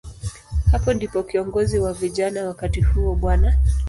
Hapo 0.71 0.93
ndipo 0.93 1.23
kiongozi 1.23 1.79
wa 1.79 1.93
vijana 1.93 2.43
wakati 2.47 2.81
huo, 2.81 3.15
Bw. 3.15 3.29